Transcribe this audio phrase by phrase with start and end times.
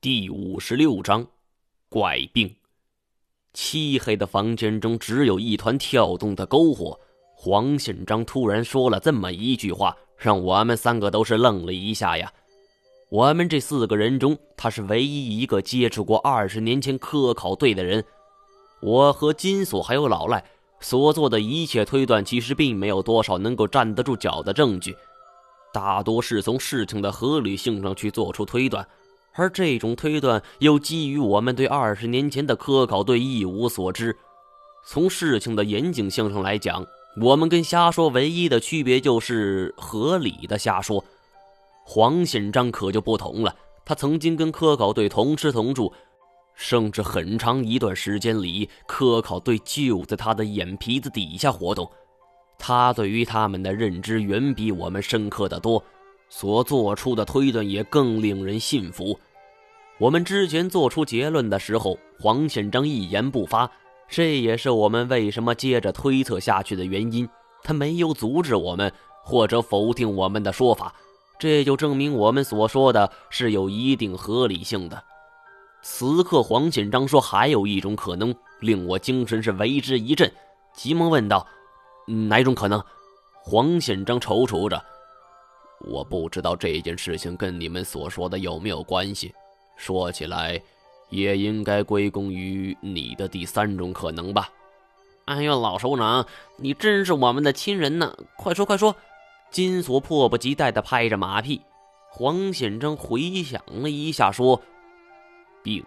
[0.00, 1.26] 第五十六章，
[1.88, 2.54] 怪病。
[3.52, 6.96] 漆黑的房间中只有一团跳动的篝火。
[7.34, 12.32] 黄宪章突然说了这么一句话，让我们三个都是愣了一下呀。
[13.10, 18.04] 我们这四个人中，他是唯一一个接触过二十年前科考队的人。
[18.80, 20.44] 我和金锁还有老赖
[20.78, 24.96] 所做的一切推断，其实并没有多少能够站得住脚的证据，
[25.72, 28.86] 大多是从事情的合理性上去做出推断。
[29.38, 34.14] 而这种推断又基于我们对二十年前的科考队一无所知。
[34.84, 36.84] 从事情的严谨性上来讲，
[37.22, 41.04] 我们跟瞎说唯一的区别就是合理的瞎说。
[41.84, 43.54] 黄显章可就不同了，
[43.84, 45.92] 他曾经跟科考队同吃同住，
[46.56, 51.88] 甚至很长一段时间里，科考队就在他的眼皮子底下活动。
[52.58, 55.80] 他对于他们的认知远比我们深刻的多，
[56.28, 59.16] 所做出的推断也更令人信服。
[59.98, 63.68] 我们之前做出结论的时候，黄宪章一言不发，
[64.08, 67.28] 这也是我们为什么接着推测下去的原因。
[67.64, 68.92] 他没有阻止我们
[69.24, 70.94] 或者否定我们的说法，
[71.36, 75.02] 这就证明我们所说的是有一定合理性的。
[75.82, 80.32] 此刻，黄宪章说还有一种可能，令我精神是为之一振，
[80.74, 81.44] 急忙问道
[82.28, 82.80] ：“哪种可能？”
[83.42, 84.80] 黄宪章踌躇着
[85.90, 89.34] ：“我不知道这件事情跟你们所说的有没有关系。”
[89.78, 90.60] 说起来，
[91.08, 94.50] 也应该归功于你的第三种可能吧。
[95.24, 96.26] 哎呦，老首长，
[96.56, 98.14] 你真是我们的亲人呢！
[98.36, 98.94] 快说快说！
[99.50, 101.60] 金锁迫不及待地拍着马屁。
[102.10, 104.60] 黄显章回想了一下，说
[105.62, 105.84] ：“病，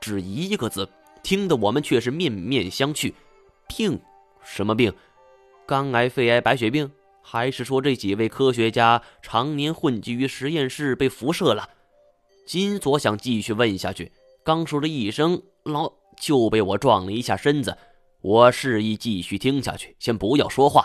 [0.00, 0.88] 只一个字，
[1.22, 3.12] 听得我们却是面面相觑。
[3.66, 3.98] 病？
[4.44, 4.92] 什么病？
[5.66, 6.90] 肝癌、肺癌、白血病？
[7.22, 11.68] 还是说这几位科学家常年混迹于实验室，被辐射了？”
[12.50, 14.10] 金锁想继续问下去，
[14.42, 15.88] 刚说了一声“老”，
[16.20, 17.78] 就被我撞了一下身子。
[18.22, 20.84] 我示意继续听下去，先不要说话。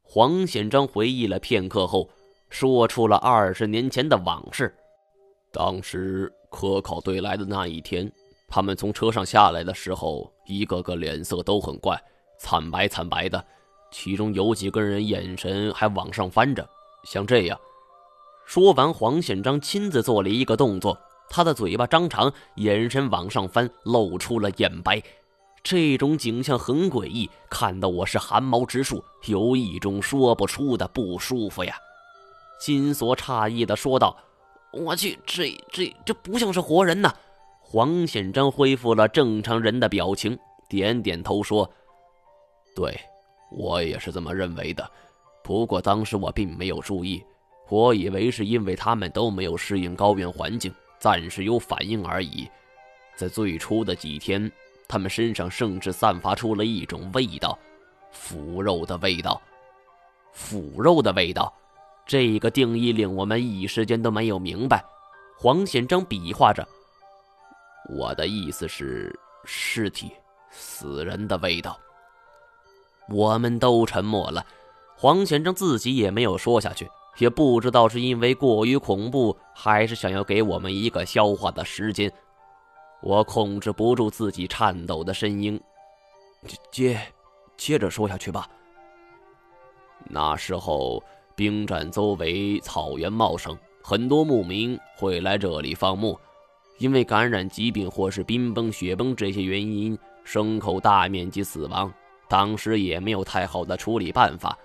[0.00, 2.08] 黄显章回忆了片刻后，
[2.50, 4.72] 说出了二十年前的往事。
[5.50, 8.08] 当时科考队来的那一天，
[8.46, 12.00] 他们从车上下来的时候，一个个脸色都很怪，
[12.38, 13.44] 惨白惨白的，
[13.90, 16.64] 其中有几个人眼神还往上翻着，
[17.02, 17.58] 像这样。
[18.46, 20.98] 说完，黄显章亲自做了一个动作，
[21.30, 25.02] 他的嘴巴张长，眼神往上翻，露出了眼白。
[25.62, 31.74] 这种景象很诡异，看得我是汗毛直竖，有一种说不出的不舒服呀。
[32.60, 34.14] 金锁诧异地说道
[34.72, 37.12] ：“我去，这这这不像是活人呐！”
[37.60, 40.38] 黄显章恢复了正常人的表情，
[40.68, 41.68] 点点头说
[42.76, 42.94] ：“对，
[43.50, 44.88] 我也是这么认为的。
[45.42, 47.24] 不过当时我并没有注意。”
[47.68, 52.48] 我以为是因为他们都没有适应高原环境，暂时有反应而已。
[53.16, 54.50] 在最初的几天，
[54.86, 57.58] 他们身上甚至散发出了一种味道——
[58.12, 59.40] 腐肉的味道。
[60.32, 61.52] 腐肉的味道，
[62.06, 64.84] 这个定义令我们一时间都没有明白。
[65.38, 66.66] 黄显章比划着
[67.96, 70.12] ：“我的意思是，尸体、
[70.50, 71.78] 死人的味道。”
[73.08, 74.44] 我们都沉默了。
[74.96, 76.88] 黄显章自己也没有说下去。
[77.18, 82.10] 也不知道是因为过于恐怖，还是想要给我们一个消化的时间。
[83.00, 85.60] 我控制不住自己颤抖的声音，
[86.70, 87.00] 接，
[87.56, 88.48] 接着说下去吧。
[90.06, 91.02] 那时候
[91.34, 96.18] 兵站周围草原茂盛，很多牧民会来这里放牧。
[96.78, 99.96] 因为感染疾病或是冰崩、雪崩这些原因，
[100.26, 101.92] 牲口大面积死亡。
[102.28, 104.58] 当时也没有太好的处理办法。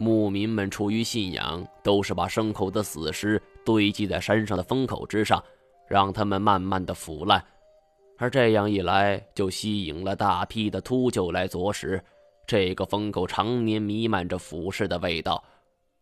[0.00, 5.42] 牧民们出于信仰，都是把牲口的死尸堆积在山上的风口之上，
[5.88, 7.44] 让它们慢慢的腐烂，
[8.16, 12.00] 而这样一来，就吸引了大批的秃鹫来啄食。
[12.46, 15.42] 这个风口常年弥漫着腐尸的味道，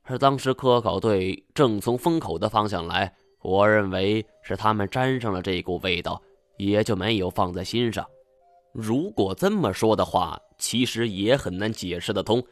[0.02, 6.20] 而当时科考队正从风口的方向来，我认为是他们沾上了这股味道，
[6.58, 8.06] 也就没有放在心上。
[8.74, 12.44] 如果这么说的话，其实也很难解释得通。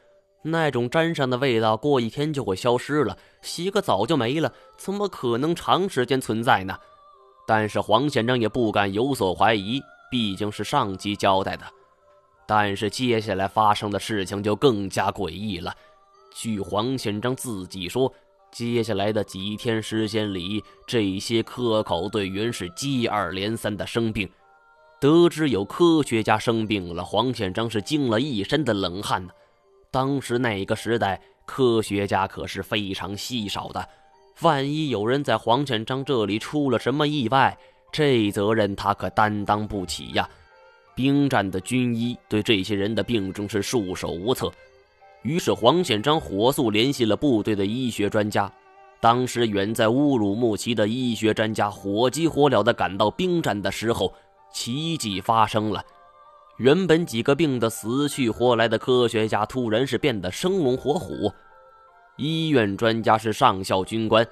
[0.46, 6.76] 那种沾上的味道，过一天就会消失了，洗个澡就没了，怎么可能长时间存在呢？
[7.46, 9.80] 但是黄先生也不敢有所怀疑，
[10.10, 11.64] 毕竟是上级交代的。
[12.46, 15.74] 但是接下来发生的事情就更加诡异了。
[16.34, 18.12] 据黄先生自己说，
[18.52, 24.28] 接下来的几天时间里，这些科考队员是接二连三的生病。
[25.00, 29.32] 得知有科学家生病了，黄先生是惊了一身的冷汗呢。
[29.94, 33.88] 当时那个时代，科学家可是非常稀少的。
[34.40, 37.56] 万一有人在黄显章这里出了什么意外，
[37.92, 40.28] 这责任他可担当不起呀。
[40.96, 44.50] 兵站的军医对这些人的病症是束手无策，
[45.22, 48.50] 于是黄显章火速联系了部队的医学专家。
[49.00, 54.12] 当时远在乌鲁木齐的医学专家火急火燎地赶到兵站的时候，
[54.52, 55.84] 奇迹发生了。
[56.58, 61.32] 原本几个病得死去活来的科学家，突然是变得生龙活虎。
[62.16, 64.24] 医院专家是上校军官，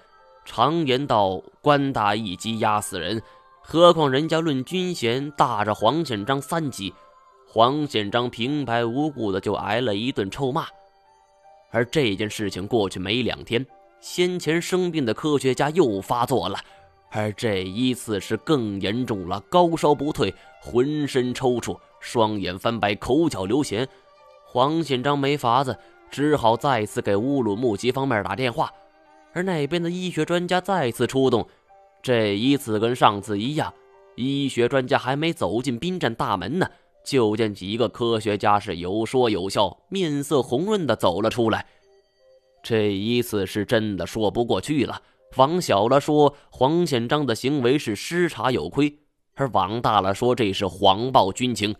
[0.45, 3.21] 常言道“官大一级压死人”，
[3.61, 6.95] 何况人家论军衔大着黄显章三级，
[7.49, 10.65] 黄显章平白无故的就挨了一顿臭骂。
[11.73, 13.67] 而这件事情过去没两天，
[13.99, 16.57] 先前生病的科学家又发作了，
[17.13, 23.87] 而这一次是更严重了，高烧不退，浑身抽搐，双眼翻白，口角流涎。
[24.47, 25.77] 黄显章没法子。
[26.11, 28.71] 只好再次给乌鲁木齐方面打电话，
[29.33, 31.49] 而那边的医学专家再次出动。
[32.03, 33.73] 这一次跟上次一样，
[34.15, 36.69] 医学专家还没走进兵站大门呢，
[37.03, 41.65] 就见几个科学家是有说有笑，面色红润的走了出来。
[42.63, 45.01] 这一次是真的说不过去了。
[45.37, 48.99] 往小了说，黄显章的行为是失察有亏；
[49.35, 51.75] 而往大了说，这是谎报军情。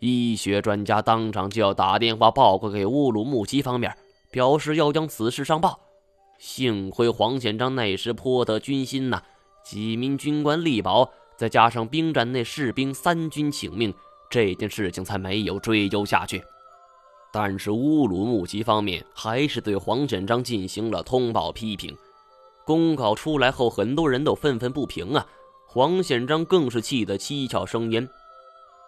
[0.00, 3.96] 医学专家当场就要打电话报告给乌鲁木齐方面，
[4.30, 5.78] 表示要将此事上报。
[6.38, 9.22] 幸亏黄显章那时颇得军心呐，
[9.64, 13.94] 几名军官力保，再加上兵站内士兵三军请命，
[14.28, 16.42] 这件事情才没有追究下去。
[17.32, 21.96] 但是乌鲁木齐方面还是对黄显章进行了通报批评。
[22.64, 25.26] 公告出来后，很多人都愤愤不平啊，
[25.66, 28.08] 黄显章更是气得七窍生烟。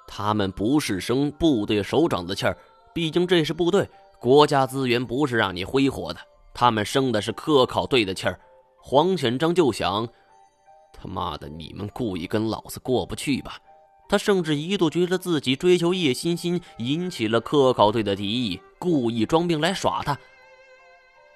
[0.07, 2.57] 他们不是生部队首长的气儿，
[2.95, 3.89] 毕竟这是部队，
[4.21, 6.21] 国家资源不是让你挥霍的。
[6.53, 8.39] 他们生的是科考队的气儿。
[8.77, 10.07] 黄显章就想：
[10.93, 13.57] 他妈的，你们故意跟老子过不去吧？
[14.07, 20.17] 他甚至一度觉得自己追求叶欣欣引起了科考队的敌意，故意装病来耍他。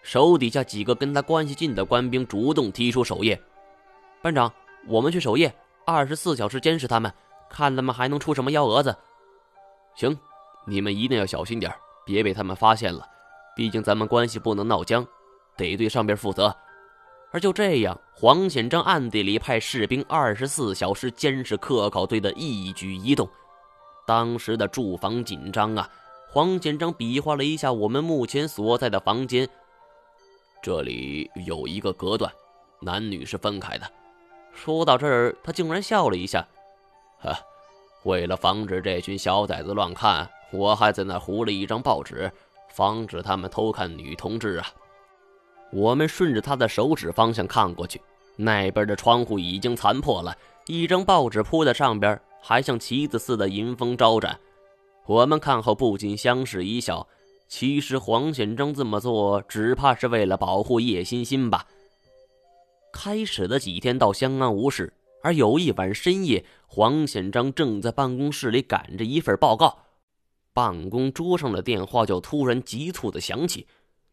[0.08, 3.38] 手底下几个跟他关系近的官兵主动提出守夜。
[4.22, 4.50] 班长，
[4.87, 7.12] 我们去守夜，二十四小时监视他们。
[7.50, 8.96] 看他们还能出什么幺蛾子？
[9.94, 10.19] 行，
[10.66, 11.70] 你们一定要小心点
[12.06, 13.06] 别被他们发现了。
[13.55, 15.06] 毕竟咱们关系不能闹僵，
[15.58, 16.56] 得对上边负责。
[17.31, 23.28] 而就这样，黄显章暗地里派士兵二十四小时监视科考队的一举一动。
[24.06, 25.87] 当时的住房紧张啊！
[26.31, 29.46] 黄显章比划了一下我们目前所在的房间，
[30.62, 32.31] 这里有一个隔断，
[32.81, 33.87] 男女是分开的。
[34.52, 36.46] 说到这儿，他竟然笑了一下。
[37.20, 37.37] 呵，
[38.05, 42.31] 为了防止这群小崽子乱看，我还在那糊了一张报纸，
[42.70, 44.66] 防止他们偷看女同志啊。
[45.70, 48.00] 我们顺着他的手指方向看过去，
[48.37, 54.38] 那边的窗户已经残破了，一张报纸铺在上边，还像旗子似的迎风招展。
[55.06, 57.06] 我们看后不禁相视一笑。
[57.48, 61.66] 其实黄显章这么做，只怕是为了保护叶欣欣吧。
[62.92, 64.92] 开始的几天倒相安无事。
[65.20, 69.86] 而有一晚深夜，黄显章正在办公室里赶着一份报告，
[70.52, 73.66] 办公桌上的电话就突然急促的响起。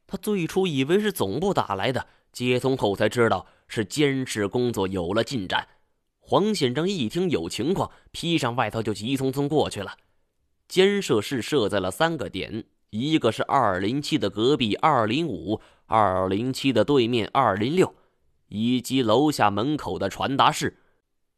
[0.07, 5.67] 他最初以为是总部打来的，接通后才知道是监视工作有了进展。
[6.19, 9.95] 黄显章一听有情况，披上外套就急匆匆过去了。
[10.67, 12.63] 监视室设在了三个点，
[12.97, 17.93] 一个是二零七的隔壁二零五，二零七的对面二零六，
[18.47, 20.77] 以及楼下门口的传达室。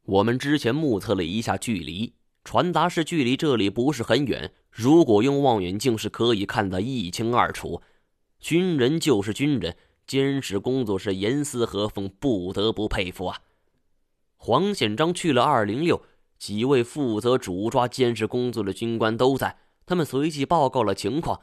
[0.04, 7.82] 我们之前目测了一下距离，传达室距离这里不是很远，如果用望远镜是可以看得一清二楚。
[8.38, 13.40] 军人就是军人，监视工作是严丝合缝，不得不佩服啊！
[14.36, 16.00] 黄显章去了二零六，
[16.38, 19.58] 几位负责主抓监视工作的军官都在，
[19.88, 21.40] 他们随即报告了情况。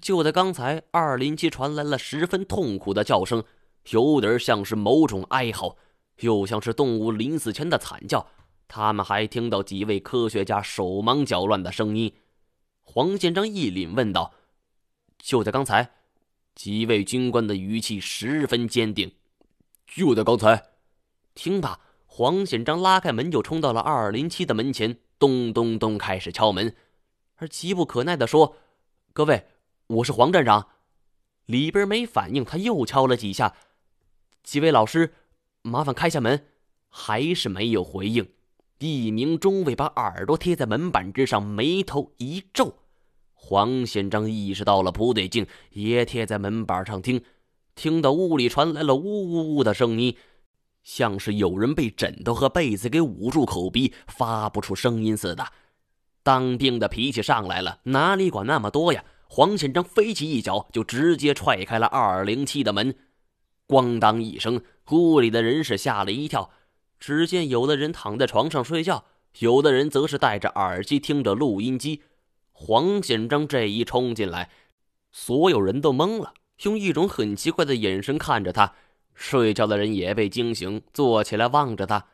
[0.00, 3.42] 就在刚才，二零七传来了十分痛苦的叫声，
[3.90, 5.76] 有点像是某种哀嚎。
[6.20, 8.26] 又像是动物临死前的惨叫，
[8.66, 12.12] 他们还听到几位科学家手忙脚乱的声音。
[12.82, 14.32] 黄县长一凛问道
[15.18, 15.90] ：“就在刚才？”
[16.56, 19.12] 几位军官的语气十分坚定
[19.86, 20.70] ：“就在刚才。”
[21.36, 26.74] 听吧，黄县长拉开门就冲到了二零七的门前，咚咚咚开始敲门，
[27.38, 28.56] 而急不可耐地说
[29.12, 29.46] ：“各位，
[29.88, 30.68] 我是黄站长。”
[31.46, 33.56] 里边没反应，他又敲了几下。
[34.44, 35.14] 几位老师。
[35.62, 36.46] 麻烦开下门，
[36.88, 38.30] 还是没有回应。
[38.78, 42.74] 一名中尉把耳朵贴在门板之上，眉头一皱。
[43.34, 47.22] 黄县章意识到了不对劲，也贴在门板上听。
[47.74, 50.16] 听到屋里传来了呜呜呜的声音，
[50.82, 55.44] 像是有人被枕头和被子给捂住口鼻，发不出声音似的。
[56.28, 59.02] 当兵的脾气上来了，哪里管那么多呀？
[59.28, 62.94] 黄显章飞起一脚，就直接踹开了二零七的门。
[63.66, 66.50] 咣当一声，屋里的人是吓了一跳。
[67.00, 69.06] 只见有的人躺在床上睡觉，
[69.38, 72.02] 有的人则是戴着耳机听着录音机。
[72.52, 74.50] 黄显章这一冲进来，
[75.10, 78.74] 所有人都懵了，用一种很奇怪的眼神看着他。
[79.14, 82.04] 睡觉的人也被惊醒，坐起来望着他。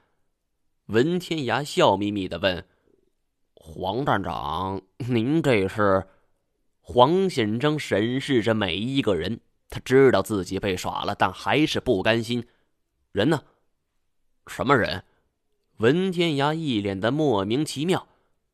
[0.86, 2.64] 文天涯笑眯眯的问
[3.66, 6.06] ：“黄站长，您这是？”
[6.82, 9.40] 黄显章审视着每一个人。
[9.70, 12.46] 他知道自己被耍了，但还是不甘心。
[13.12, 13.42] 人呢？
[14.46, 15.04] 什么人？
[15.78, 18.06] 文天涯一脸的莫名其妙。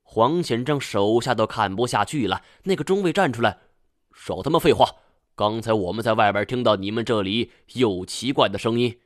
[0.04, 2.42] 黄显章手下都看不下去了。
[2.62, 3.58] 那个中尉站出来
[4.14, 4.94] ：“少他妈废话！
[5.34, 9.00] 刚才我们在外边听到你们这里有奇怪的声音。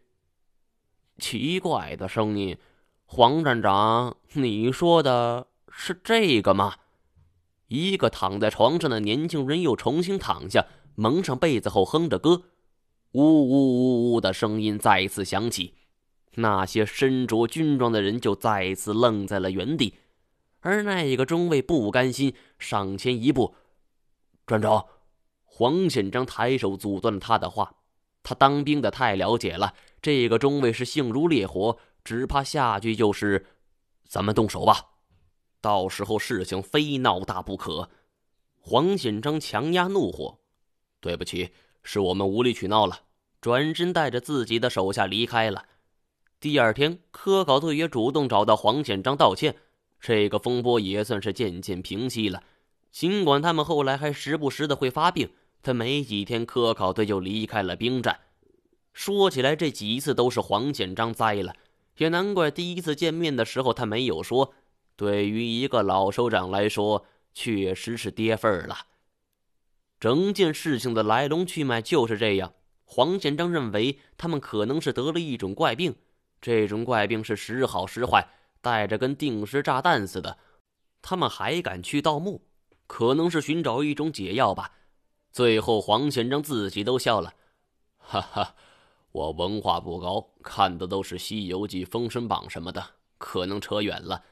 [1.18, 2.58] 奇怪的声音？
[3.06, 5.46] 黄站长，你说的
[5.76, 6.76] 是这个吗？”
[7.68, 10.66] 一个躺在床上的年轻人又重新躺下。
[10.96, 12.44] 蒙上被子后，哼着歌，
[13.12, 15.74] 呜呜呜呜的声音再次响起。
[16.36, 19.94] 那些身着军装的人就再次愣在了原地，
[20.60, 23.56] 而那一个中尉不甘心，上前一步
[24.46, 24.86] ：“站长！”
[25.42, 27.74] 黄显章抬手阻断了他的话。
[28.22, 33.46] 他当兵的太了解了，这个中尉是性如烈火，只怕下句就是
[34.06, 34.93] ：“咱们动手吧，
[35.64, 37.88] 到时候事情非闹大不可。”
[38.60, 40.38] 黄显章强压怒火。
[41.00, 41.52] 对不起，
[41.82, 43.00] 是我们无理取闹了。
[43.40, 45.64] 转身带着自己的手下离开了。
[46.38, 49.56] 第二天，科考队也主动找到黄显章道歉，
[50.00, 52.42] 这个风波也算是渐渐平息了。
[52.90, 55.30] 尽管他们后来还时不时的会发病，
[55.62, 58.20] 但没几天，科考队就离开了兵站。
[58.92, 61.54] 说起来，这几次都是黄显章栽了，
[61.96, 64.54] 也难怪第一次见面的时候他没有说。
[64.96, 68.76] 对于一个老首长来说，确实是跌份儿了。
[69.98, 72.52] 整件事情的来龙去脉就是这样。
[72.84, 75.96] 黄显章认为他们可能是得了一种怪病，
[76.40, 78.28] 这种怪病是时好时坏，
[78.60, 80.38] 带着跟定时炸弹似的。
[81.00, 82.46] 他们还敢去盗墓，
[82.86, 84.72] 可能是寻找一种解药吧。
[85.32, 87.34] 最后，黄显章自己都笑了，
[87.98, 88.54] 哈哈，
[89.10, 94.22] 我文化不高，看的都是《西游记》《封神榜》什么的，可能扯远了。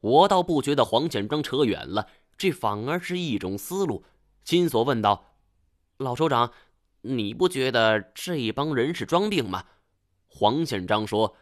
[0.00, 4.04] 我倒不觉得黄显章扯远了，这反而是一种思路。
[4.44, 5.34] 金锁问道
[5.98, 6.52] ：“老首长，
[7.02, 9.64] 你不觉得这帮人是装病吗？”
[10.28, 11.34] 黄显章说：“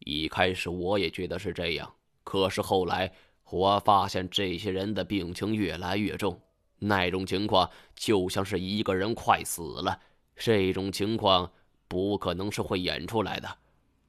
[0.00, 3.12] 一开始我也觉得是这样，可是后来
[3.50, 6.40] 我发现这些人的病情越来越重，
[6.78, 9.98] 那种情况就像是一个人快死了。
[10.36, 11.50] 这种情况
[11.88, 13.58] 不可能是会演出来的。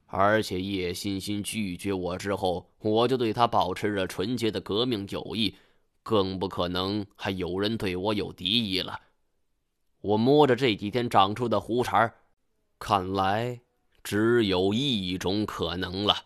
[0.06, 5.54] 而且叶欣欣拒绝我之后，我就对她保持着纯洁的革命友谊。”
[6.08, 9.00] 更不可能还有人对我有敌意了。
[10.00, 12.14] 我摸着这几天长出的胡茬
[12.78, 13.60] 看来
[14.04, 16.25] 只有一种可能了。